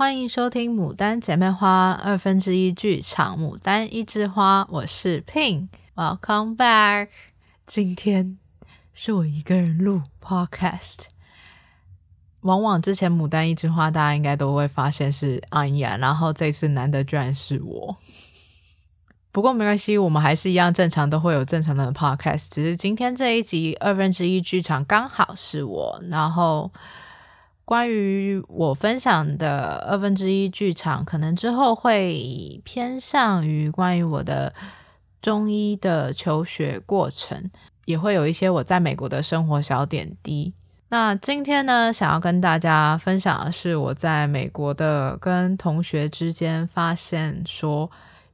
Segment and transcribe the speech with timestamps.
[0.00, 7.08] 欢迎收听《牡丹姐妹花》二分之一剧场，《牡丹一枝花》，我是 Pin，Welcome back。
[7.66, 8.38] 今天
[8.94, 11.00] 是我一个人录 Podcast。
[12.40, 17.98] 往往之前《牡丹一枝花》，大家应该都会发现是安雅，然后这次难得居然是我。
[19.30, 22.46] 不过没关系，我们还是一样正常，都会有正常的 Podcast。
[22.50, 26.72] 只是今天这一集二分之一剧场刚好是我，然后。
[27.70, 34.52] 关于我分享的二分之一剧场，可能之后会偏向于关于我的
[35.22, 37.48] 中医的求学过程，
[37.84, 40.52] 也会有一些我在美国的生活小点滴。
[40.88, 47.88] 那今天呢，想要跟大家分享的是我在美国的跟同学之间发现说，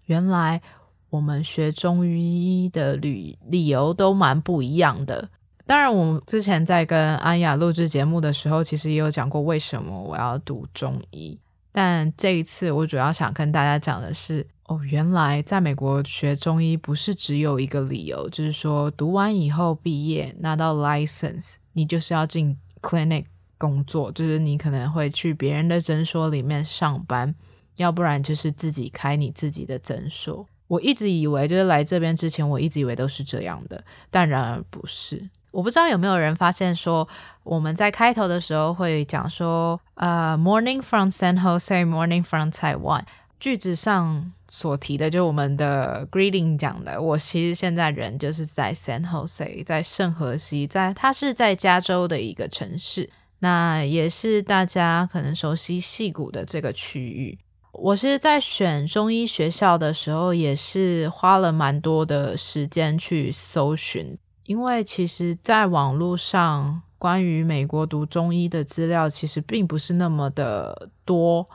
[0.07, 0.63] 原来
[1.11, 5.29] 我们学中医的理理由都蛮不一样的。
[5.66, 11.37] 当然，我之前在跟安雅录制节目的时候，其实也有讲过为什么我要读中医。
[11.73, 23.24] 但这一次，我主要想跟大家讲的是，哦，原来在美国学中医不是只有一个理由，就是说读完以后毕业拿到 license，你就是要进 clinic
[23.59, 27.35] 工作，就是你可能会去别人的诊所里面上班，
[27.76, 30.46] 要不然就是自己开你自己的诊所。
[30.69, 35.29] 我一直以为，就是来这边之前，我一直以为都是这样的，但然而不是。
[35.57, 37.09] 我不知道有没有人发现说，
[37.43, 43.04] 我们在开头的时候会讲说，呃，Morning from San Jose，Morning from Taiwan。
[43.40, 57.38] 句子上所提的，就我们的 greeting 讲的，我其实现在人就是在 San Jose，在圣何西，在它是在加州的一个城市，那也是大家可能熟悉矽谷的这个区域。
[57.73, 64.19] 我是在选中医学校的时候，也是花了蛮多的时间去搜寻。
[64.47, 71.47] 因为其实，在网络上关于美国读中医的资料其实并不是那么的多，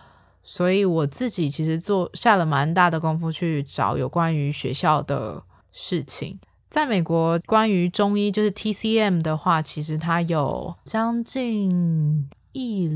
[0.43, 6.39] 所以我自己其实做下了蛮大的功夫去找有关于学校的事情。
[6.69, 12.89] 在美国，关于中医就是 TCM 的话，其实它有将近一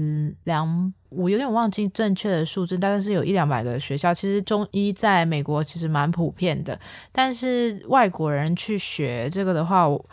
[0.44, 0.94] 两。
[1.10, 4.14] 我有点忘记正确的数字，大概是有一两百个学校。
[4.14, 6.80] 其实中医在美国其实蛮普遍的，
[7.12, 10.06] 但是外国人去学这个的话，我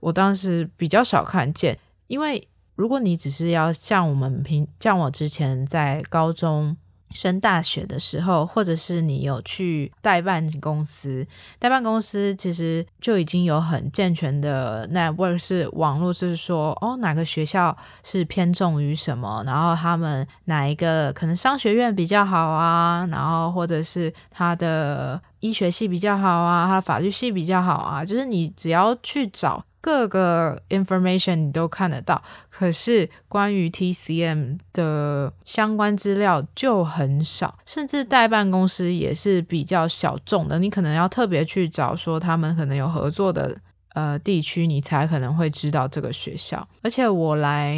[0.00, 1.78] 我当时比较少看见。
[2.06, 6.76] 因为如果你只是要像我们平像我之前在高中。
[7.10, 11.26] 升大学的时候，或者是你有去代办公司，
[11.58, 29.64] 代办公司其实就已经有很健全的 network，是网络，就是说哦，哪个学校是偏重于什么，然后他们哪一个可能商学院比较好啊，然后或者是他的医学系比较好啊，他法律系比较好啊，就是你只要去找。
[29.80, 40.58] 各个 information 你都看得到，可是关于 TCM 的相关资料就很少，甚至代办公司也是比较小众的。
[40.58, 43.56] 你可能要特别去找说他们可能有合作的
[43.94, 46.68] 呃地区，你才可能会知道这个学校。
[46.82, 47.76] 而且我来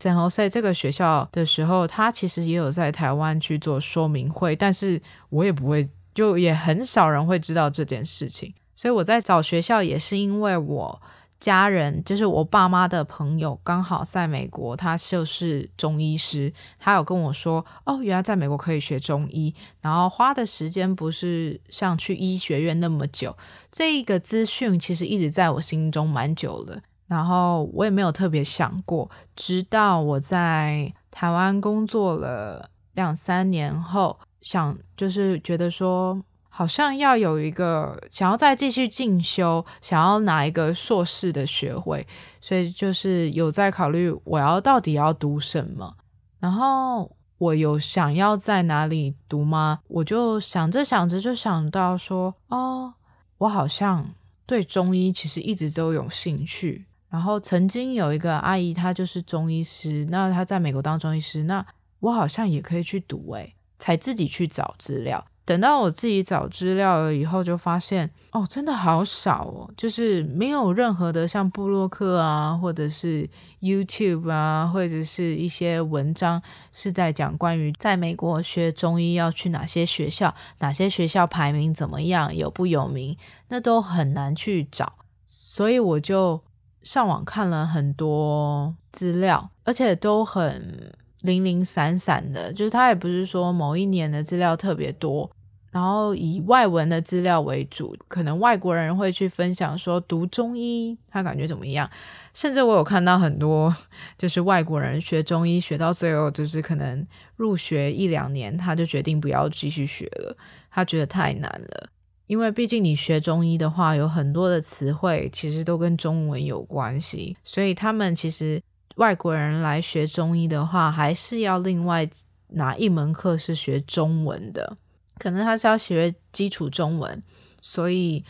[0.00, 8.52] San Jose 这个学校的时候，他其实也有在台湾去做说明会，但是我也不会，就也很少人会知道这件事情。
[8.74, 11.00] 所以我在找学校也是因为我。
[11.38, 23.36] 家人就是我爸妈的朋友，刚好在美国，他就是中医师，他有跟我说，哦，原来在美国可以学中医，然后花的时间不是像去医学院那么久。
[23.70, 36.20] 这个资讯其实一直在我心中蛮久了，然后我也没有特别想过，直到我在台湾工作了两三年后，想就是觉得说。
[36.56, 42.06] 好像要有一个想要再继续进修，想要拿一个硕士的学位，
[42.40, 45.98] 所以就是有在考虑我要到底要读什么。
[46.38, 49.80] 然后我有想要在哪里读吗？
[49.86, 52.94] 我就想着想着就想到说，哦，
[53.36, 54.14] 我好像
[54.46, 56.86] 对中医其实一直都有兴趣。
[57.10, 61.66] 然后曾经有一个阿姨，她就是中医师，那她在美国当中医师，那
[62.00, 65.26] 我好像也可以去读，诶，才自己去找资料。
[65.46, 83.16] 等到我自己找资料了以后，就发现哦，真的好少哦，就是没有任何的像布洛克啊，或者是 YouTube 啊，或者是一些文章是在讲关于在美国学中医要去哪些学校，哪些学校排名怎么样，有不有名，
[83.48, 84.94] 那都很难去找，
[85.28, 86.42] 所以我就
[86.82, 95.30] 上网看了很多资料，而且都很零零散散的，就是它也不是说某一年的资料特别多。
[95.76, 101.90] 然后以外文的资料为主，可能外国人会去分享说读中医他感觉怎么样，
[102.32, 103.76] 甚至我有看到很多
[104.16, 107.06] 就是外国人学中医学到最后就是可能
[107.36, 110.34] 入学一两年他就决定不要继续学了，
[110.70, 111.90] 他觉得太难了，
[112.26, 118.62] 因为毕竟你学中医的话有很多的词汇其实都跟中文有关系，所以他们其实
[118.94, 122.08] 外国人来学中医的话还是要另外
[122.48, 124.78] 拿一门课是学中文的。
[125.18, 127.22] 可能他是要学基础中文，
[127.60, 128.24] 所以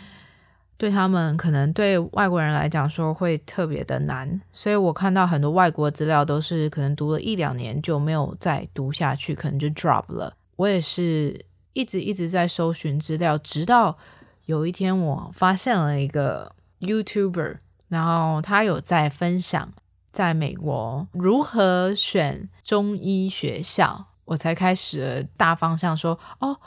[0.77, 4.41] 对他们可能对外国人来讲说会特别的难。
[4.53, 10.35] 所以我看到很多外国资料都是可能读了一两年就没有再读下去，可能就 drop 了。
[10.57, 13.99] 我也是一直一直在搜寻资料，直到
[14.45, 17.57] 有一天我发现了一个 YouTuber，
[17.89, 19.73] 然后他有在分享
[20.13, 24.07] 在美国如何选中医学校。
[24.27, 26.59] 我才开始大方向说哦，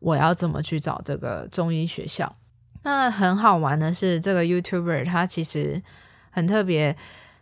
[0.00, 2.34] 我要怎么去找这个中医学校？
[2.82, 5.80] 那很好玩的是，这个 YouTuber 他其实
[6.30, 6.96] 很特别，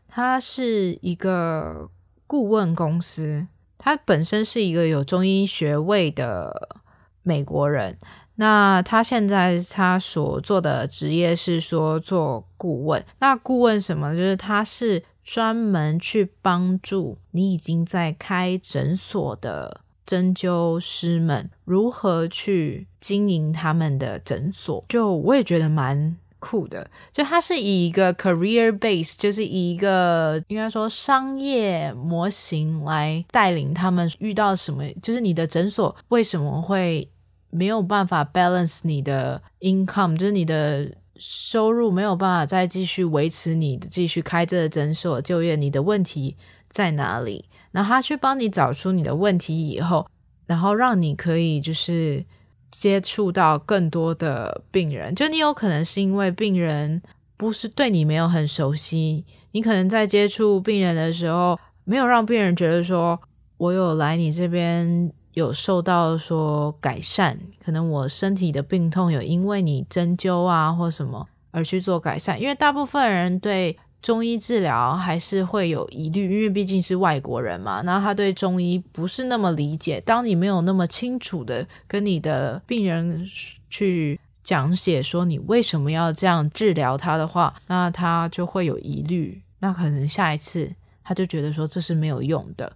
[0.08, 1.88] 他是一个
[2.26, 3.46] 顾问公司，
[3.78, 6.76] 他本身是一个有中医学位的
[7.23, 7.96] 美国人。
[8.34, 13.05] 那他现在他所做的职业是说做顾问。
[13.20, 14.14] 那顾问什么？
[14.14, 15.02] 就是他是。
[15.22, 26.90] 专门去帮助你已经在开诊所的针灸师们如何去经营他们的诊所，就我也觉得蛮酷的。
[27.12, 37.08] 就它是以一个 career base，就是以一个应该说商业模型来带领他们遇到什么，就是你的诊所为什么会
[37.50, 40.90] 没有办法 balance 你的 income，就是你的。
[41.20, 46.34] 收入没有办法再继续维持你继续开这个诊所就业，你的问题
[46.70, 47.44] 在哪里？
[47.72, 50.08] 然后他去帮你找出你的问题以后，
[50.46, 52.25] 然后让你可以就是
[52.70, 55.14] 接触到更多的病人。
[55.14, 57.02] 就你有可能是因为病人
[57.37, 63.20] 不是对你没有很熟悉，你可能在接触病人的时候，没有让病人觉得说
[63.58, 65.12] 我有来你这边。
[65.40, 80.00] 有受到说改善，可能我身体的病痛有因为你针灸啊或什么而去做改善，因为大部分人对中医治疗还是会有疑虑，因为毕竟是外国人嘛，然后他对中医不是那么理解。
[80.02, 83.26] 当你没有那么清楚的跟你的病人
[83.69, 90.72] 去讲解说你为什么要这样治疗他的话，那他就会有疑虑，那可能下一次
[91.02, 92.72] 他就觉得说这是没有用的。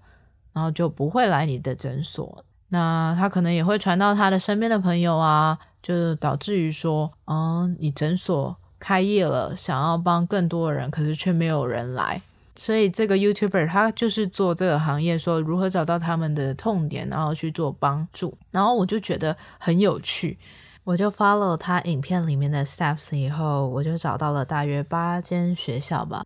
[0.55, 2.45] 然后就不会来你的诊所，
[2.75, 12.21] 那他可能也会传到他的身边的朋友啊，就是导致于说，嗯，你诊所开业了，想要帮更多的人，可是却没有人来。
[12.57, 18.37] 所以这个 YouTuber 他就是做这个行业，说如何找到他们的痛点，然后去做帮助。
[18.51, 20.37] 然后我就觉得很有趣，
[20.83, 26.25] 我就 follow 他影片里面的 steps 以后，我就找到了大约八间学校吧。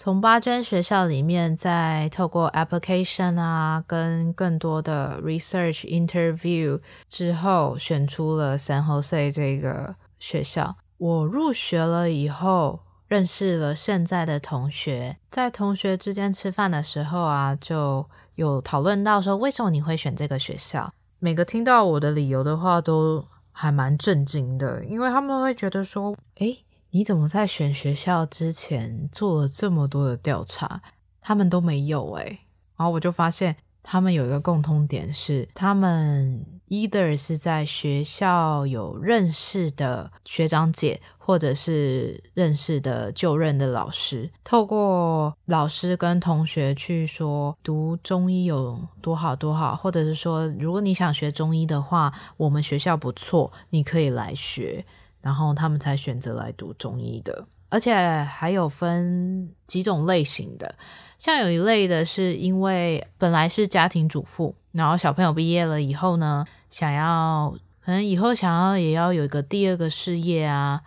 [0.00, 10.76] 从八间学校里面，再透过 application 啊，跟更多的 research interview 之后，选出了 San Jose 这个学校。
[10.98, 12.78] 我入学了以后，
[13.08, 20.92] 认识了现在的同学，在同学之间吃饭的时候啊，就有讨论到说，为什么你会选这个学校？
[21.18, 26.64] 每个听到我的理由的话，都还蛮震惊的，因为他们会觉得说，诶。
[26.90, 30.80] 你怎么在选学校之前做了这么多的调查？
[31.20, 32.38] 他们都没有诶，
[32.76, 54.86] 然后我就发现他们有一个共通点是，他们 either 是在学校有认识的学长姐，或者是认识的就任的老师，透过老师跟同学去说读中医有多好多好，或者是说如果你想学中医的话，我们学校不错，你可以来学。
[55.20, 60.74] 然后他们才选择来读中医的，而且还有分几种类型的，
[61.18, 70.80] 像有一类的是因为本来是家庭主妇，然后小朋友毕业了以后呢，想要可能以后想要也要有一个第二个事业啊，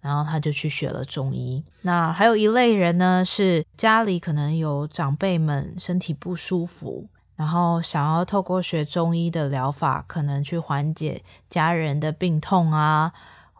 [0.00, 1.62] 然后他就去学了中医。
[1.82, 13.12] 那还有一类人呢，是家里可能有长辈们身体不舒服，然后想要透过学中医的疗法，可能去缓解家人的病痛啊。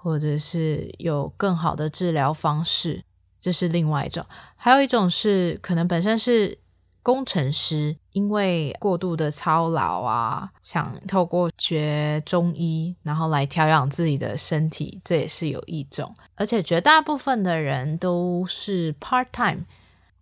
[0.06, 3.02] 或者是有更好的治疗方式，
[3.40, 4.24] 这是另外一种。
[4.54, 6.56] 还有一种是可能本身是
[7.02, 16.14] 工程师，因为过度的操劳啊，想透过学中医，然后来调养自己的身体，这也是有一种。
[16.36, 19.64] 而且绝大部分的人都是 part time。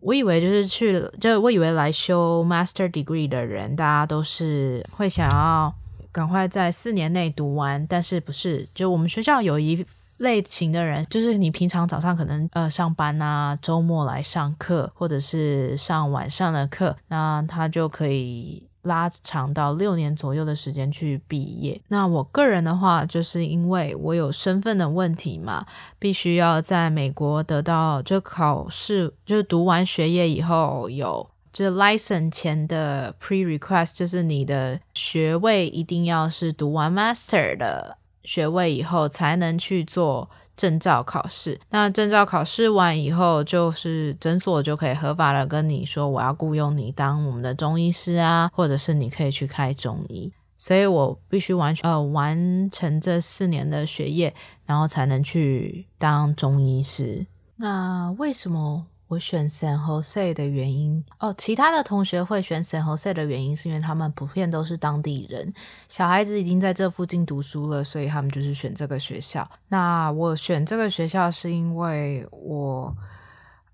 [0.00, 5.74] 我以为就是去，就我以为来修 master degree 的人，大家都是会想要。
[6.14, 8.68] 赶快在四年内读完，但是不是？
[8.72, 9.84] 就我们学校有一
[10.18, 21.80] 类型的人，就是你平常早上可能呃上班啊，周末来上课，或者是上晚上的课，那他就可以拉长到六年左右的时间去毕业。
[21.88, 25.66] 那我个人的话，就是因为我有身份的问题嘛，
[25.98, 31.28] 必须要在美国得到就考试，就是读完学业以后有。
[31.54, 41.60] 就是 license 前的 pre-request，就是你的学位一定要是读完 master 的学位以后，才能去做证照考试。
[41.70, 50.32] 那证照考试完以后，就是诊所就可以合法的跟你说，我要雇佣你当我们的中医师啊，或者是你可以去开中医。
[50.56, 54.34] 所以我必须完全呃完成这四年的学业，
[54.64, 57.26] 然后才能去当中医师。
[57.56, 58.86] 那为什么？
[59.14, 65.52] 我选 San Jose 的原因哦，其他的同学会选 San Jose 的原因是因为他们普遍都是当地人，
[65.88, 69.48] 小孩子已经在这附近读书了，所以他们就是选这个学校。
[69.68, 72.94] 那我选这个学校是因为我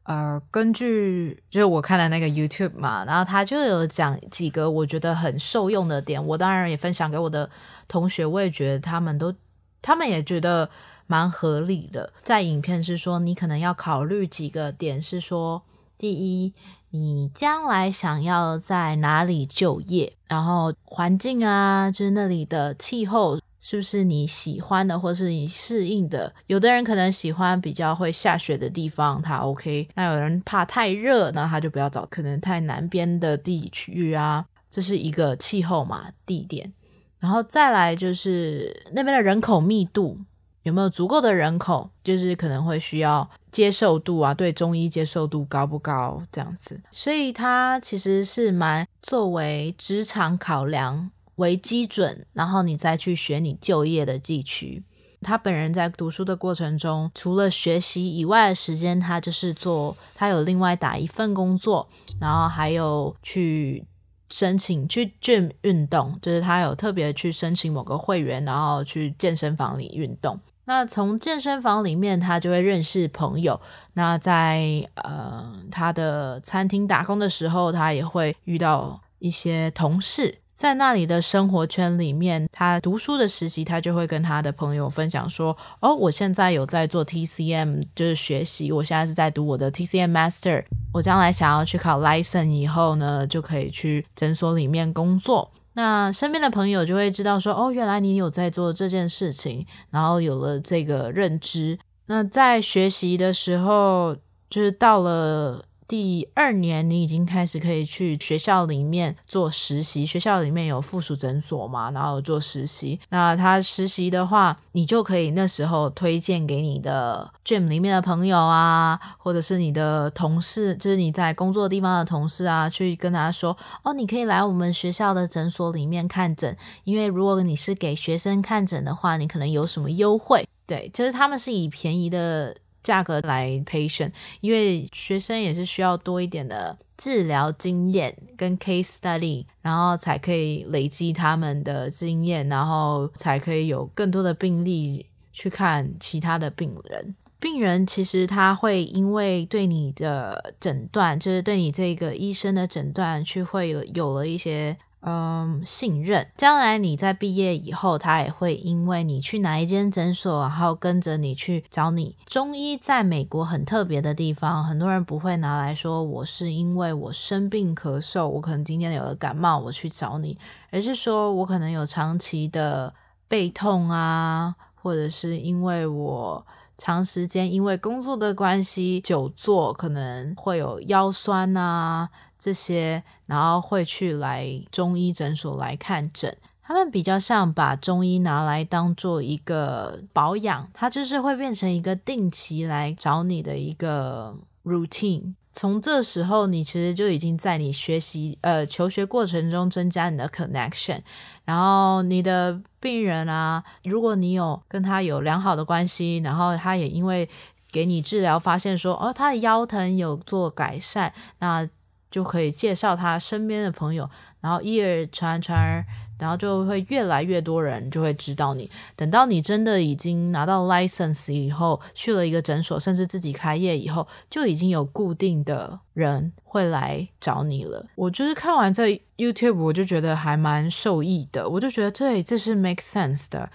[0.02, 7.48] 呃，根据就是我看了那个 YouTube 嘛，然后他就有讲几个我觉得很受用的点，我当然也分享给我的
[7.88, 9.34] 同学，我也觉得他们都，
[9.80, 10.68] 他们也觉得。
[11.10, 15.60] 蛮合理的，在影片是说，你可能要考虑几个点，是说，
[15.98, 16.54] 第一，
[16.90, 26.32] 你将来想要在哪里就业，然后环境啊，就是那里的气候是不是你喜欢的，或是你适应的。
[26.46, 34.46] 有的人可能喜欢比较会下雪的地方，他 OK；那有人怕太热，那他就不要找可能太南边的地区啊。
[34.70, 36.72] 这是一个气候嘛，地点，
[37.18, 40.16] 然后再来就是那边的人口密度。
[40.62, 41.90] 有没有足够的人口？
[42.02, 46.80] 就是可能会需要接受度啊，对中医接受度高不高这样子？
[46.90, 54.82] 所以它其实是蛮作为职场考量为基准，然后你再去选你就业的地区。
[55.22, 61.86] 他本人在读书的过程中，除了学习以外的时间，他就是做，他有另外打一份工作，
[62.18, 63.86] 然后还有去
[64.30, 70.38] 申请去 gym 运动，就是他有特别去申请某个会员，然后去健身房里运动。
[70.70, 73.60] 那从健身房里面，他就会认识朋友。
[73.94, 80.38] 那在呃他的餐厅打工的时候，他也会遇到一些同事。
[80.54, 88.70] 在那里的生活圈里面，他读书的实习，他就会跟他的朋友分享说：“哦，我现在有在做 TCM，就是学习。
[88.70, 90.62] 我现在是在读我的 TCM Master。
[90.92, 95.50] 我将来想要去考 License 以后呢，就可以去诊所里面工作。”
[95.80, 101.78] 那身边的朋友就会知道说，哦，原来你有在做这件事情，然后有了这个认知。
[102.04, 104.14] 那在学习的时候，
[104.50, 105.64] 就是到了。
[105.90, 110.06] 第二年，你已经开始可以去学校里面做实习。
[110.06, 113.00] 学校里面有附属诊所嘛，然后做实习。
[113.08, 130.46] 那他实习的话，你就可以那时候推荐给你的 gym 里面的朋友啊，或者是你的同事，就是你在工作地方的同事啊，去跟他说，哦，你可以来我们学校的诊所里面看诊，因为如果你是给学生看诊的话，你可能有什么优惠。
[130.68, 132.54] 对，就是他们是以便宜的。
[132.82, 147.14] 价格来 patient，因为学生也是需要多一点的治疗经验跟 case study，然后才可以累积他们的经验，然后才可以有更多的病例去看其他的病人。
[147.38, 154.76] 病人其实他会因为对你的诊断，就是对你这个医生的诊断，去会有了一些。
[155.02, 156.30] 嗯，信任。
[156.36, 162.16] 将来你在毕业以后，他也会因为你去哪一间诊所，然后跟着你去找你。
[162.26, 170.36] 中医在美国很特别的地方，很多人不会拿来说我是因为我生病咳嗽，我可能今天有了感冒，我去找你，
[170.70, 172.92] 而是说我可能有长期的
[173.26, 182.10] 背痛啊，或者是因为我长时间因为工作的关系久坐，可能会有腰酸啊。
[182.40, 195.34] 这些，然后会去来中医诊所来看诊，他们比较像把中医拿来当做一个保养，它就是会变成一个定期来找你的一个 routine。
[195.52, 201.02] 从这时候，你其实就已经在你学习呃求学过程中增加你的 connection，
[201.44, 207.28] 然后你的病人啊，如果你有跟他有良好的关系，然后他也因为
[207.70, 211.68] 给你治疗发现说哦，他的腰疼有做改善，那。
[212.10, 214.08] 就可以介绍他身边的朋友，
[214.40, 215.84] 然后一而传传而，
[216.18, 218.68] 然后就会越来越多人就会知道你。
[218.96, 227.86] 等到你真的已经拿到 license 以后，去了一个诊所，甚至自己开业以后，就已经有固定的人会来找你了。
[227.94, 233.50] 我就是看完这 YouTube，我就觉得还蛮受益的，我就觉得对，这是 make sense 的，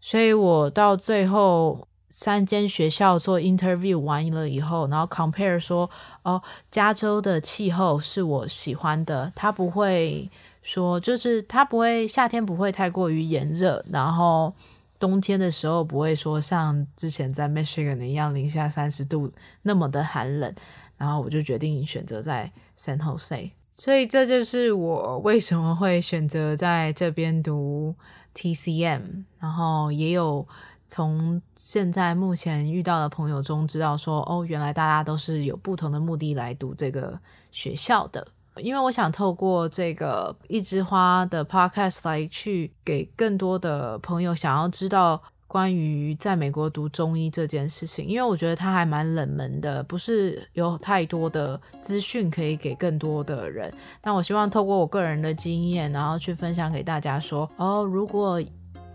[0.00, 1.86] 所以我到最后。
[2.10, 5.88] 三间学校做 interview 完了以后，然后 compare 说，
[6.24, 10.28] 哦，加州的气候是我喜欢的，它不会
[10.60, 14.52] 说，就是它不会夏天不会太过于炎热，然后
[14.98, 20.52] 冬天的时候不会说像之前在 Michigan 一样零下三十度那么的寒冷，
[20.96, 27.94] 然后我就决定选择在 San Jose，所以这就是我为什么会选择在这边读
[28.34, 30.44] TCM，然后也有。
[30.90, 37.18] 从现在目前遇到的朋友中知道说，哦，原来大家都是有不同的目的来读这个
[37.52, 38.26] 学校的。
[38.56, 53.72] 因为我想透过这个一枝花的 podcast 来去给更多的朋友想要知道关于在美国读中医这件事情，因为我觉得它还蛮冷门的，不是有太多的资讯可以给更多的人。
[54.02, 58.42] 那我希望透过我个人的经验，然后去分享给大家说，哦，如果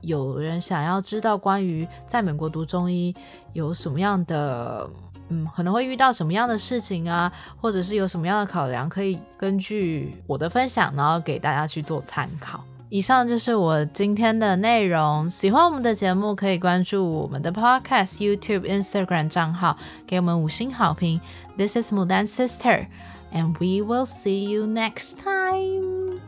[0.06, 3.16] 有人想要知道关于在美国读中医
[3.54, 4.90] 有什么样的，
[5.30, 12.64] 嗯，可能会遇到什么样的事情啊，或者是有什么样的考量，可以根据我的分享，然后给大家去做参考。
[12.90, 15.28] 以上就是我今天的内容。
[15.28, 21.20] 喜欢我们的节目，可以关注我们的 Podcast、YouTube、Instagram 账号，给我们五星好评。
[21.58, 22.86] This is Mudan Sister,
[23.34, 26.20] and we will see you next time.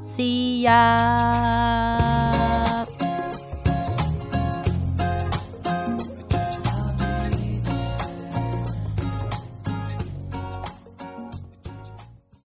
[0.00, 1.94] See ya.